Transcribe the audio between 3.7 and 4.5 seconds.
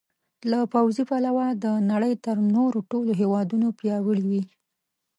پیاوړي وي.